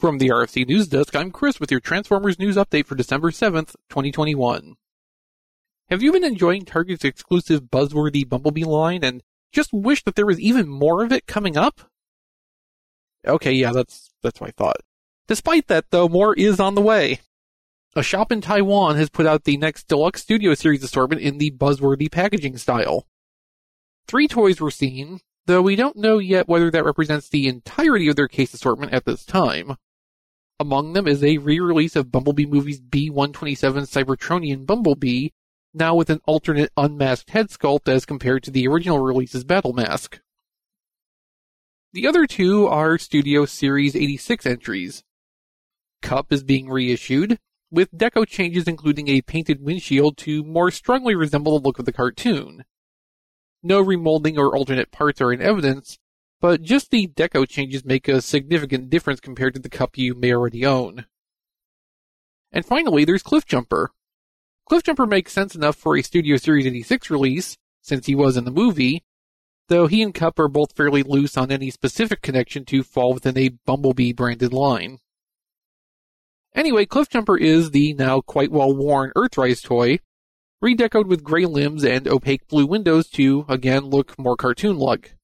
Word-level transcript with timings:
From 0.00 0.16
the 0.16 0.28
RFC 0.28 0.66
News 0.66 0.88
Desk, 0.88 1.14
I'm 1.14 1.30
Chris 1.30 1.60
with 1.60 1.70
your 1.70 1.78
Transformers 1.78 2.38
news 2.38 2.56
update 2.56 2.86
for 2.86 2.94
December 2.94 3.30
7th, 3.30 3.76
2021. 3.90 4.76
Have 5.90 6.02
you 6.02 6.10
been 6.10 6.24
enjoying 6.24 6.64
Target's 6.64 7.04
exclusive 7.04 7.64
buzzworthy 7.64 8.26
Bumblebee 8.26 8.64
line 8.64 9.04
and 9.04 9.22
just 9.52 9.74
wish 9.74 10.02
that 10.04 10.14
there 10.14 10.24
was 10.24 10.40
even 10.40 10.70
more 10.70 11.04
of 11.04 11.12
it 11.12 11.26
coming 11.26 11.58
up? 11.58 11.82
Okay, 13.26 13.52
yeah, 13.52 13.72
that's 13.72 14.14
that's 14.22 14.40
I 14.40 14.52
thought. 14.52 14.78
Despite 15.28 15.66
that, 15.66 15.90
though, 15.90 16.08
more 16.08 16.32
is 16.34 16.58
on 16.58 16.74
the 16.74 16.80
way. 16.80 17.20
A 17.94 18.02
shop 18.02 18.32
in 18.32 18.40
Taiwan 18.40 18.96
has 18.96 19.10
put 19.10 19.26
out 19.26 19.44
the 19.44 19.58
next 19.58 19.86
Deluxe 19.86 20.22
Studio 20.22 20.54
Series 20.54 20.82
assortment 20.82 21.20
in 21.20 21.36
the 21.36 21.50
buzzworthy 21.50 22.10
packaging 22.10 22.56
style. 22.56 23.06
Three 24.06 24.28
toys 24.28 24.62
were 24.62 24.70
seen, 24.70 25.20
though 25.44 25.60
we 25.60 25.76
don't 25.76 25.96
know 25.96 26.16
yet 26.16 26.48
whether 26.48 26.70
that 26.70 26.86
represents 26.86 27.28
the 27.28 27.48
entirety 27.48 28.08
of 28.08 28.16
their 28.16 28.28
case 28.28 28.54
assortment 28.54 28.94
at 28.94 29.04
this 29.04 29.26
time. 29.26 29.76
Among 30.60 30.92
them 30.92 31.08
is 31.08 31.24
a 31.24 31.38
re-release 31.38 31.96
of 31.96 32.12
Bumblebee 32.12 32.44
Movie's 32.44 32.80
B-127 32.80 33.88
Cybertronian 33.88 34.66
Bumblebee, 34.66 35.30
now 35.72 35.94
with 35.94 36.10
an 36.10 36.20
alternate 36.26 36.70
unmasked 36.76 37.30
head 37.30 37.48
sculpt 37.48 37.88
as 37.88 38.04
compared 38.04 38.42
to 38.42 38.50
the 38.50 38.68
original 38.68 38.98
release's 38.98 39.42
battle 39.42 39.72
mask. 39.72 40.20
The 41.94 42.06
other 42.06 42.26
two 42.26 42.66
are 42.66 42.98
Studio 42.98 43.46
Series 43.46 43.96
86 43.96 44.44
entries. 44.44 45.02
Kup 46.02 46.30
is 46.30 46.44
being 46.44 46.68
reissued, 46.68 47.38
with 47.70 47.96
deco 47.96 48.26
changes 48.26 48.68
including 48.68 49.08
a 49.08 49.22
painted 49.22 49.62
windshield 49.62 50.18
to 50.18 50.44
more 50.44 50.70
strongly 50.70 51.14
resemble 51.14 51.58
the 51.58 51.66
look 51.66 51.78
of 51.78 51.86
the 51.86 51.92
cartoon. 51.92 52.66
No 53.62 53.82
remolding 53.82 54.36
or 54.36 54.54
alternate 54.54 54.90
parts 54.92 55.22
are 55.22 55.32
in 55.32 55.40
evidence, 55.40 55.98
but 56.40 56.62
just 56.62 56.90
the 56.90 57.06
deco 57.08 57.46
changes 57.48 57.84
make 57.84 58.08
a 58.08 58.22
significant 58.22 58.90
difference 58.90 59.20
compared 59.20 59.54
to 59.54 59.60
the 59.60 59.68
Kup 59.68 59.98
you 59.98 60.14
may 60.14 60.32
already 60.32 60.64
own. 60.64 61.06
And 62.52 62.64
finally, 62.64 63.04
there's 63.04 63.22
Cliffjumper. 63.22 63.88
Cliffjumper 64.68 65.08
makes 65.08 65.32
sense 65.32 65.54
enough 65.54 65.76
for 65.76 65.96
a 65.96 66.02
Studio 66.02 66.36
Series 66.36 66.66
86 66.66 67.10
release, 67.10 67.56
since 67.82 68.06
he 68.06 68.14
was 68.14 68.36
in 68.36 68.44
the 68.44 68.50
movie, 68.50 69.02
though 69.68 69.86
he 69.86 70.02
and 70.02 70.14
Kup 70.14 70.38
are 70.38 70.48
both 70.48 70.74
fairly 70.74 71.02
loose 71.02 71.36
on 71.36 71.52
any 71.52 71.70
specific 71.70 72.22
connection 72.22 72.64
to 72.66 72.82
fall 72.82 73.14
within 73.14 73.38
a 73.38 73.50
Bumblebee 73.66 74.12
branded 74.12 74.52
line. 74.52 74.98
Anyway, 76.54 76.86
Cliffjumper 76.86 77.40
is 77.40 77.70
the 77.70 77.92
now 77.94 78.20
quite 78.20 78.50
well 78.50 78.74
worn 78.74 79.12
Earthrise 79.16 79.62
toy, 79.62 80.00
redecoed 80.62 81.06
with 81.06 81.22
gray 81.22 81.46
limbs 81.46 81.84
and 81.84 82.08
opaque 82.08 82.48
blue 82.48 82.66
windows 82.66 83.08
to, 83.10 83.44
again, 83.48 83.84
look 83.84 84.18
more 84.18 84.36
cartoon-like. 84.36 85.14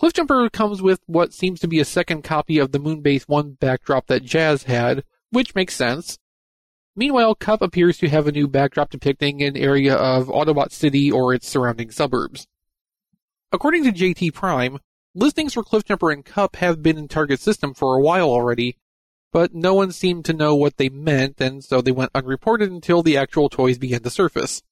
Cliffjumper 0.00 0.50
comes 0.50 0.82
with 0.82 1.00
what 1.06 1.32
seems 1.32 1.60
to 1.60 1.68
be 1.68 1.78
a 1.78 1.84
second 1.84 2.22
copy 2.22 2.58
of 2.58 2.72
the 2.72 2.80
Moonbase 2.80 3.24
1 3.28 3.52
backdrop 3.60 4.06
that 4.08 4.24
Jazz 4.24 4.64
had, 4.64 5.04
which 5.30 5.54
makes 5.54 5.74
sense. 5.74 6.18
Meanwhile, 6.94 7.36
Kup 7.36 7.62
appears 7.62 7.96
to 7.98 8.08
have 8.08 8.26
a 8.26 8.32
new 8.32 8.46
backdrop 8.48 8.90
depicting 8.90 9.42
an 9.42 9.56
area 9.56 9.94
of 9.94 10.26
Autobot 10.26 10.72
City 10.72 11.10
or 11.10 11.32
its 11.32 11.48
surrounding 11.48 11.90
suburbs. 11.90 12.46
According 13.50 13.84
to 13.84 13.92
JT 13.92 14.34
Prime, 14.34 14.78
listings 15.14 15.54
for 15.54 15.62
Cliffjumper 15.62 16.12
and 16.12 16.24
Kup 16.24 16.56
have 16.56 16.82
been 16.82 16.98
in 16.98 17.08
Target 17.08 17.40
system 17.40 17.72
for 17.72 17.96
a 17.96 18.02
while 18.02 18.28
already, 18.28 18.76
but 19.32 19.54
no 19.54 19.72
one 19.72 19.92
seemed 19.92 20.24
to 20.26 20.34
know 20.34 20.54
what 20.54 20.76
they 20.76 20.88
meant, 20.88 21.40
and 21.40 21.64
so 21.64 21.80
they 21.80 21.92
went 21.92 22.10
unreported 22.14 22.70
until 22.70 23.02
the 23.02 23.16
actual 23.16 23.48
toys 23.48 23.78
began 23.78 24.02
to 24.02 24.10
surface. 24.10 24.62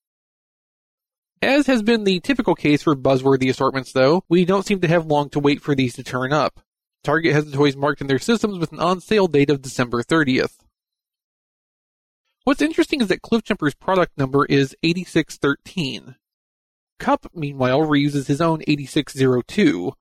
As 1.42 1.66
has 1.68 1.82
been 1.82 2.04
the 2.04 2.20
typical 2.20 2.54
case 2.54 2.82
for 2.82 2.94
buzzworthy 2.94 3.48
assortments 3.48 3.92
though, 3.92 4.24
we 4.28 4.44
don't 4.44 4.66
seem 4.66 4.80
to 4.80 4.88
have 4.88 5.06
long 5.06 5.30
to 5.30 5.40
wait 5.40 5.62
for 5.62 5.74
these 5.74 5.94
to 5.94 6.02
turn 6.02 6.34
up. 6.34 6.60
Target 7.02 7.32
has 7.32 7.46
the 7.46 7.56
toys 7.56 7.76
marked 7.76 8.02
in 8.02 8.08
their 8.08 8.18
systems 8.18 8.58
with 8.58 8.72
an 8.72 8.80
on-sale 8.80 9.26
date 9.26 9.48
of 9.48 9.62
December 9.62 10.02
30th. 10.02 10.58
What's 12.44 12.60
interesting 12.60 13.00
is 13.00 13.08
that 13.08 13.22
Cliffjumper's 13.22 13.74
product 13.74 14.18
number 14.18 14.44
is 14.44 14.76
8613. 14.82 16.16
Kup, 16.98 17.26
meanwhile, 17.34 17.80
reuses 17.80 18.26
his 18.26 18.42
own 18.42 18.62
8602, 18.66 19.92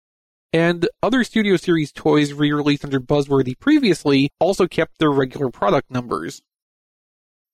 and 0.51 0.89
other 1.01 1.23
Studio 1.23 1.56
Series 1.56 1.94
toys 1.94 2.33
re-released 2.33 2.83
under 2.83 3.00
Buzzworthy 3.00 3.57
previously 3.57 4.29
also 4.39 4.67
kept 4.67 5.00
their 5.00 5.11
regular 5.11 5.50
product 5.50 5.89
numbers. 5.89 6.41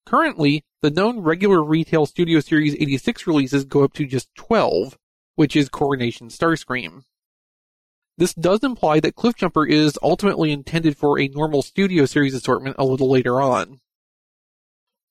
Currently, 0.07 0.63
the 0.85 0.91
known 0.91 1.21
regular 1.21 1.63
retail 1.63 2.05
Studio 2.05 2.39
Series 2.39 2.75
86 2.75 3.25
releases 3.25 3.65
go 3.65 3.83
up 3.83 3.93
to 3.93 4.05
just 4.05 4.29
12, 4.35 4.99
which 5.33 5.55
is 5.55 5.67
Coronation 5.67 6.27
Starscream. 6.27 7.05
This 8.19 8.35
does 8.35 8.63
imply 8.63 8.99
that 8.99 9.15
Cliffjumper 9.15 9.67
is 9.67 9.97
ultimately 10.03 10.51
intended 10.51 10.95
for 10.95 11.19
a 11.19 11.27
normal 11.27 11.63
Studio 11.63 12.05
Series 12.05 12.35
assortment 12.35 12.75
a 12.77 12.85
little 12.85 13.09
later 13.09 13.41
on. 13.41 13.79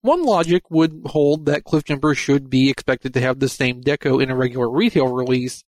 One 0.00 0.22
logic 0.22 0.70
would 0.70 1.02
hold 1.06 1.46
that 1.46 1.64
Cliffjumper 1.64 2.16
should 2.16 2.48
be 2.48 2.70
expected 2.70 3.12
to 3.14 3.20
have 3.20 3.40
the 3.40 3.48
same 3.48 3.82
deco 3.82 4.22
in 4.22 4.30
a 4.30 4.36
regular 4.36 4.70
retail 4.70 5.08
release, 5.08 5.64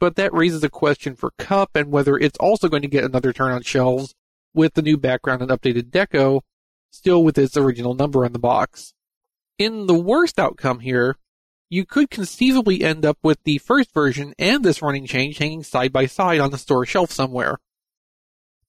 but 0.00 0.16
that 0.16 0.34
raises 0.34 0.64
a 0.64 0.68
question 0.68 1.14
for 1.14 1.30
Kup 1.38 1.76
and 1.76 1.92
whether 1.92 2.16
it's 2.16 2.38
also 2.38 2.66
going 2.66 2.82
to 2.82 2.88
get 2.88 3.04
another 3.04 3.32
turn 3.32 3.52
on 3.52 3.62
shelves 3.62 4.16
with 4.52 4.74
the 4.74 4.82
new 4.82 4.96
background 4.96 5.42
and 5.42 5.52
updated 5.52 5.90
deco, 5.90 6.40
still 6.90 7.22
with 7.22 7.38
its 7.38 7.56
original 7.56 7.94
number 7.94 8.24
on 8.24 8.32
the 8.32 8.40
box. 8.40 8.94
In 9.58 9.86
the 9.86 9.94
worst 9.94 10.40
outcome 10.40 10.80
here, 10.80 11.16
you 11.70 11.86
could 11.86 12.10
conceivably 12.10 12.82
end 12.82 13.06
up 13.06 13.18
with 13.22 13.38
the 13.44 13.58
first 13.58 13.92
version 13.94 14.34
and 14.38 14.64
this 14.64 14.82
running 14.82 15.06
change 15.06 15.38
hanging 15.38 15.62
side 15.62 15.92
by 15.92 16.06
side 16.06 16.40
on 16.40 16.50
the 16.50 16.58
store 16.58 16.84
shelf 16.84 17.12
somewhere. 17.12 17.58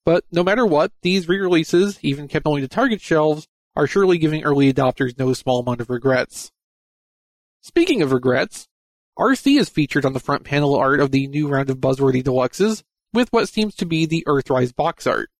But 0.04 0.24
no 0.30 0.44
matter 0.44 0.64
what, 0.64 0.92
these 1.02 1.28
re-releases, 1.28 1.98
even 2.02 2.28
kept 2.28 2.46
only 2.46 2.60
to 2.60 2.68
Target 2.68 3.00
shelves, 3.00 3.48
are 3.74 3.88
surely 3.88 4.18
giving 4.18 4.44
early 4.44 4.72
adopters 4.72 5.18
no 5.18 5.32
small 5.32 5.58
amount 5.58 5.80
of 5.80 5.90
regrets. 5.90 6.52
Speaking 7.62 8.00
of 8.00 8.12
regrets, 8.12 8.68
Arcee 9.18 9.58
is 9.58 9.68
featured 9.68 10.04
on 10.04 10.12
the 10.12 10.20
front 10.20 10.44
panel 10.44 10.76
art 10.76 11.00
of 11.00 11.10
the 11.10 11.26
new 11.26 11.48
round 11.48 11.68
of 11.68 11.78
Buzzworthy 11.78 12.22
Deluxes 12.22 12.84
with 13.12 13.32
what 13.32 13.48
seems 13.48 13.74
to 13.74 13.86
be 13.86 14.06
the 14.06 14.24
Earthrise 14.28 14.74
box 14.74 15.06
art. 15.06 15.30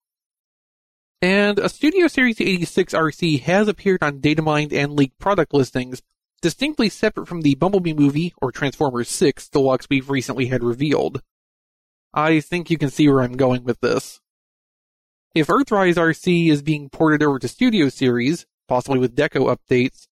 And 1.23 1.59
a 1.59 1.71
Studio 1.71 2.09
Series 2.09 2.41
86 2.41 2.93
Arcee 2.93 3.41
has 3.41 3.69
appeared 3.69 4.03
on 4.03 4.21
Datamined 4.21 4.73
and 4.73 4.93
leaked 4.93 5.19
product 5.19 5.55
listings, 5.55 6.03
distinctly 6.43 6.91
separate 6.91 7.27
from 7.27 7.41
the 7.41 7.55
Bumblebee 7.55 7.95
movie 7.95 8.35
or 8.43 8.53
Transformers 8.53 9.09
6 9.09 9.49
Deluxe 9.49 9.87
we've 9.89 10.11
recently 10.11 10.47
had 10.47 10.63
revealed. 10.63 11.23
I 12.13 12.41
think 12.41 12.71
you 12.71 12.77
can 12.77 12.91
see 12.91 13.09
where 13.09 13.23
I'm 13.23 13.37
going 13.37 13.65
with 13.65 13.81
this. 13.81 14.21
If 15.35 15.47
Earthrise 15.47 15.97
Arcee 15.97 16.51
is 16.51 16.63
being 16.63 16.91
ported 16.91 17.23
over 17.23 17.39
to 17.39 17.49
Studio 17.49 17.89
Series, 17.89 18.47
possibly 18.69 18.99
with 18.99 19.17
deco 19.17 19.55
updates, 19.55 20.09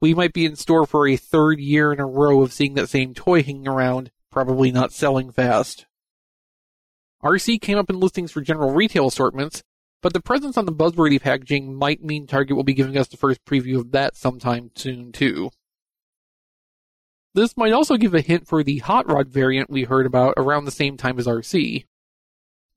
we 0.00 0.14
might 0.14 0.32
be 0.32 0.44
in 0.44 0.54
store 0.54 0.86
for 0.86 1.08
a 1.08 1.16
third 1.16 1.58
year 1.58 1.92
in 1.92 1.98
a 1.98 2.06
row 2.06 2.42
of 2.42 2.52
seeing 2.52 2.74
that 2.74 2.88
same 2.88 3.14
toy 3.14 3.42
hanging 3.42 3.66
around, 3.66 4.12
probably 4.30 4.70
not 4.70 4.92
selling 4.92 5.32
fast. 5.32 5.86
Arcee 7.24 7.60
came 7.60 7.78
up 7.78 7.90
in 7.90 7.98
listings 7.98 8.30
for 8.30 8.40
general 8.40 8.72
retail 8.72 9.08
assortments, 9.08 9.64
but 10.02 10.12
the 10.12 10.20
presence 10.20 10.56
on 10.56 10.66
the 10.66 10.72
Buzzworthy 10.72 11.20
packaging 11.20 11.74
might 11.74 12.02
mean 12.02 12.26
Target 12.26 12.56
will 12.56 12.64
be 12.64 12.74
giving 12.74 12.96
us 12.96 13.08
the 13.08 13.16
first 13.16 13.44
preview 13.44 13.78
of 13.78 13.92
that 13.92 14.16
sometime 14.16 14.70
soon 14.74 15.12
too. 15.12 15.50
This 17.34 17.56
might 17.56 17.72
also 17.72 17.96
give 17.96 18.14
a 18.14 18.22
hint 18.22 18.46
for 18.46 18.62
the 18.62 18.78
Hot 18.78 19.06
Rod 19.10 19.28
variant 19.28 19.68
we 19.68 19.84
heard 19.84 20.06
about 20.06 20.34
around 20.36 20.64
the 20.64 20.70
same 20.70 20.96
time 20.96 21.18
as 21.18 21.26
Arcee. 21.26 21.84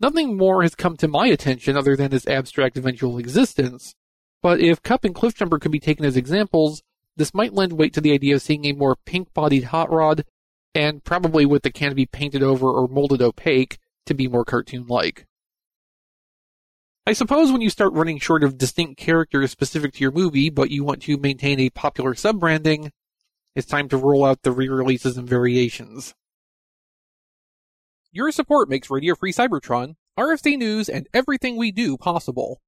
Nothing 0.01 0.37
more 0.37 0.63
has 0.63 0.75
come 0.75 0.97
to 0.97 1.07
my 1.07 1.27
attention 1.27 1.77
other 1.77 1.95
than 1.95 2.13
its 2.13 2.27
abstract 2.27 2.77
eventual 2.77 3.17
existence, 3.17 3.95
but 4.41 4.59
if 4.59 4.81
Kup 4.81 5.03
and 5.03 5.15
Cliffjumper 5.15 5.59
could 5.59 5.71
be 5.71 5.79
taken 5.79 6.05
as 6.05 6.17
examples, 6.17 6.81
this 7.15 7.33
might 7.33 7.53
lend 7.53 7.73
weight 7.73 7.93
to 7.93 8.01
the 8.01 8.13
idea 8.13 8.35
of 8.35 8.41
seeing 8.41 8.65
a 8.65 8.73
more 8.73 8.95
pink-bodied 9.05 9.65
hot 9.65 9.91
rod, 9.91 10.25
and 10.73 11.03
probably 11.03 11.45
with 11.45 11.63
the 11.63 11.71
canopy 11.71 12.05
painted 12.05 12.43
over 12.43 12.67
or 12.67 12.87
molded 12.87 13.21
opaque 13.21 13.77
to 14.05 14.13
be 14.13 14.27
more 14.27 14.45
cartoon-like. 14.45 15.25
I 17.09 17.13
suppose 17.13 17.51
when 17.51 17.61
you 17.61 17.71
start 17.71 17.93
running 17.93 18.19
short 18.19 18.43
of 18.43 18.59
distinct 18.59 18.99
characters 18.99 19.49
specific 19.49 19.93
to 19.93 20.01
your 20.01 20.11
movie, 20.11 20.51
but 20.51 20.69
you 20.69 20.83
want 20.83 21.01
to 21.01 21.17
maintain 21.17 21.59
a 21.59 21.71
popular 21.71 22.13
sub-branding, 22.13 22.91
it's 23.55 23.65
time 23.65 23.89
to 23.89 23.97
roll 23.97 24.23
out 24.23 24.43
the 24.43 24.51
re-releases 24.51 25.17
and 25.17 25.27
variations. 25.27 26.13
Your 28.11 28.31
support 28.31 28.69
makes 28.69 28.91
Radio 28.91 29.15
Free 29.15 29.33
Cybertron 29.33 29.95
RFC 30.19 30.55
News, 30.55 30.87
and 30.87 31.07
everything 31.11 31.55
we 31.57 31.71
do 31.71 31.97
possible. 31.97 32.61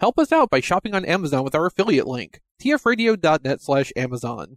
Help 0.00 0.18
us 0.18 0.32
out 0.32 0.48
by 0.48 0.60
shopping 0.60 0.94
on 0.94 1.04
Amazon 1.04 1.44
with 1.44 1.54
our 1.54 1.66
affiliate 1.66 2.06
link, 2.06 2.40
tfradio.net 2.62 3.60
slash 3.60 3.92
Amazon. 3.94 4.56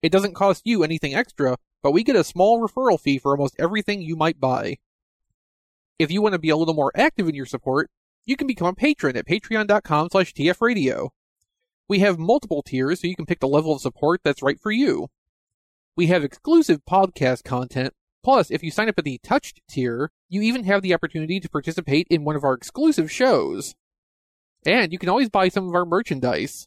It 0.00 0.12
doesn't 0.12 0.36
cost 0.36 0.62
you 0.64 0.84
anything 0.84 1.12
extra, 1.12 1.56
but 1.82 1.90
we 1.90 2.04
get 2.04 2.14
a 2.14 2.22
small 2.22 2.60
referral 2.60 3.00
fee 3.00 3.18
for 3.18 3.32
almost 3.32 3.56
everything 3.58 4.00
you 4.00 4.14
might 4.14 4.38
buy. 4.38 4.76
If 5.98 6.12
you 6.12 6.22
want 6.22 6.34
to 6.34 6.38
be 6.38 6.50
a 6.50 6.56
little 6.56 6.74
more 6.74 6.92
active 6.94 7.28
in 7.28 7.34
your 7.34 7.46
support, 7.46 7.90
you 8.26 8.36
can 8.36 8.46
become 8.46 8.68
a 8.68 8.74
patron 8.74 9.16
at 9.16 9.26
patreon.com 9.26 10.08
slash 10.10 10.32
tfradio. 10.32 11.10
We 11.88 11.98
have 11.98 12.18
multiple 12.18 12.62
tiers 12.62 13.00
so 13.00 13.06
you 13.06 13.16
can 13.16 13.26
pick 13.26 13.40
the 13.40 13.48
level 13.48 13.72
of 13.72 13.80
support 13.80 14.20
that's 14.24 14.42
right 14.42 14.58
for 14.58 14.72
you. 14.72 15.08
We 15.96 16.06
have 16.06 16.24
exclusive 16.24 16.80
podcast 16.88 17.44
content, 17.44 17.92
plus 18.22 18.50
if 18.50 18.62
you 18.62 18.70
sign 18.70 18.88
up 18.88 18.98
at 18.98 19.04
the 19.04 19.20
touched 19.22 19.60
tier, 19.68 20.10
you 20.28 20.42
even 20.42 20.64
have 20.64 20.82
the 20.82 20.94
opportunity 20.94 21.38
to 21.40 21.48
participate 21.48 22.06
in 22.10 22.24
one 22.24 22.36
of 22.36 22.44
our 22.44 22.54
exclusive 22.54 23.12
shows. 23.12 23.74
And 24.66 24.92
you 24.92 24.98
can 24.98 25.10
always 25.10 25.28
buy 25.28 25.48
some 25.48 25.68
of 25.68 25.74
our 25.74 25.84
merchandise. 25.84 26.66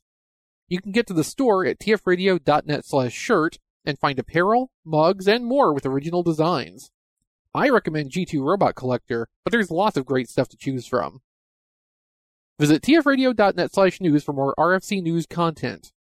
You 0.70 0.80
can 0.80 0.92
get 0.92 1.08
to 1.08 1.14
the 1.14 1.24
store 1.24 1.66
at 1.66 1.80
tfradio.net 1.80 2.86
slash 2.86 3.14
shirt 3.14 3.58
and 3.86 3.98
find 3.98 4.20
apparel, 4.20 4.70
mugs, 4.86 5.28
and 5.28 5.46
more 5.46 5.74
with 5.74 5.86
original 5.86 6.22
designs. 6.22 6.92
I 7.56 7.70
recommend 7.70 8.12
G2 8.12 8.42
Robot 8.42 8.76
Collector, 8.76 9.30
but 9.44 9.52
there's 9.52 9.72
lots 9.72 9.98
of 9.98 10.06
great 10.06 10.30
stuff 10.30 10.50
to 10.50 10.58
choose 10.58 10.86
from. 10.86 11.22
Visit 12.60 12.82
tfradio.net 12.82 13.72
slash 13.72 14.02
news 14.02 14.24
for 14.24 14.34
more 14.34 14.56
RFC 14.58 15.04
news 15.04 15.28
content. 15.28 15.92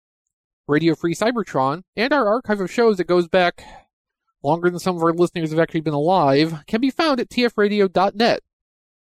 Radio 0.67 0.95
Free 0.95 1.15
Cybertron, 1.15 1.83
and 1.95 2.15
our 2.15 2.27
archive 2.27 2.61
of 2.61 2.73
shows 2.73 2.97
that 2.97 3.07
goes 3.07 3.29
back 3.29 3.63
longer 4.43 4.71
than 4.71 4.79
some 4.79 4.97
of 4.97 5.03
our 5.03 5.13
listeners 5.13 5.51
have 5.51 5.59
actually 5.59 5.83
been 5.83 5.93
alive, 5.93 6.65
can 6.67 6.81
be 6.81 6.91
found 6.91 7.21
at 7.21 7.29
tfradio.net. 7.29 8.41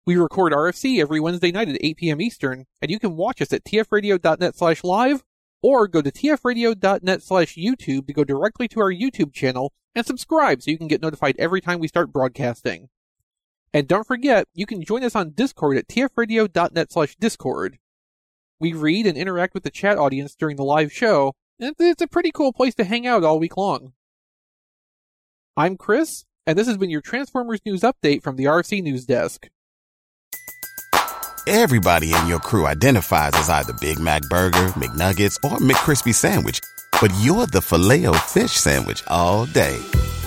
We 0.05 0.17
record 0.17 0.51
RFC 0.51 0.99
every 0.99 1.21
Wednesday 1.21 1.51
night 1.51 1.69
at 1.69 1.77
8 1.79 1.97
p.m. 1.97 2.19
Eastern, 2.19 2.65
and 2.81 2.91
you 2.91 2.99
can 2.99 3.15
watch 3.15 3.41
us 3.41 3.53
at 3.53 3.63
tfradio.net 3.63 4.57
slash 4.57 4.83
live 4.83 5.23
or 5.63 5.87
go 5.87 6.01
to 6.01 6.11
tfradio.net 6.11 7.23
slash 7.23 7.55
YouTube 7.55 8.07
to 8.07 8.13
go 8.13 8.25
directly 8.25 8.67
to 8.67 8.81
our 8.81 8.91
YouTube 8.91 9.33
channel 9.33 9.71
and 9.95 10.05
subscribe 10.05 10.61
so 10.61 10.71
you 10.71 10.77
can 10.77 10.87
get 10.87 11.01
notified 11.01 11.35
every 11.39 11.61
time 11.61 11.79
we 11.79 11.87
start 11.87 12.11
broadcasting. 12.11 12.89
And 13.73 13.87
don't 13.87 14.07
forget, 14.07 14.47
you 14.53 14.65
can 14.65 14.83
join 14.83 15.03
us 15.03 15.15
on 15.15 15.31
Discord 15.31 15.77
at 15.77 15.87
tfradio.net 15.87 16.91
slash 16.91 17.15
Discord. 17.17 17.77
We 18.59 18.73
read 18.73 19.05
and 19.05 19.17
interact 19.17 19.53
with 19.53 19.63
the 19.63 19.69
chat 19.69 19.97
audience 19.97 20.35
during 20.35 20.57
the 20.57 20.63
live 20.63 20.91
show, 20.91 21.33
and 21.59 21.75
it's 21.79 22.01
a 22.01 22.07
pretty 22.07 22.31
cool 22.31 22.51
place 22.51 22.75
to 22.75 22.83
hang 22.83 23.05
out 23.05 23.23
all 23.23 23.39
week 23.39 23.57
long. 23.57 23.93
I'm 25.55 25.77
Chris, 25.77 26.25
and 26.47 26.57
this 26.57 26.67
has 26.67 26.77
been 26.77 26.89
your 26.89 27.01
Transformers 27.01 27.59
News 27.65 27.81
Update 27.81 28.23
from 28.23 28.37
the 28.37 28.45
RFC 28.45 28.81
News 28.81 29.05
Desk. 29.05 29.47
Everybody 31.47 32.13
in 32.13 32.27
your 32.27 32.39
crew 32.39 32.65
identifies 32.65 33.33
as 33.35 33.49
either 33.49 33.73
Big 33.79 33.99
Mac 33.99 34.23
Burger, 34.29 34.67
McNuggets, 34.73 35.37
or 35.43 35.57
McCrispy 35.57 36.13
Sandwich, 36.13 36.59
but 37.01 37.11
you're 37.19 37.47
the 37.47 37.61
filet 37.61 38.05
fish 38.27 38.51
Sandwich 38.51 39.03
all 39.07 39.45
day. 39.47 39.79